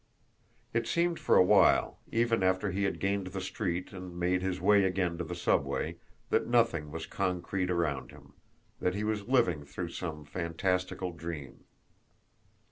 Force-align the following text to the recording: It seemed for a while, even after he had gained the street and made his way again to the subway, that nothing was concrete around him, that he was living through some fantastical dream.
It 0.73 0.87
seemed 0.87 1.19
for 1.19 1.35
a 1.35 1.43
while, 1.43 1.99
even 2.11 2.41
after 2.41 2.71
he 2.71 2.85
had 2.85 2.99
gained 2.99 3.27
the 3.27 3.39
street 3.39 3.93
and 3.93 4.19
made 4.19 4.41
his 4.41 4.59
way 4.59 4.83
again 4.83 5.15
to 5.19 5.23
the 5.23 5.35
subway, 5.35 5.97
that 6.31 6.47
nothing 6.47 6.89
was 6.89 7.05
concrete 7.05 7.69
around 7.69 8.09
him, 8.09 8.33
that 8.79 8.95
he 8.95 9.03
was 9.03 9.27
living 9.27 9.63
through 9.63 9.89
some 9.89 10.25
fantastical 10.25 11.11
dream. 11.11 11.65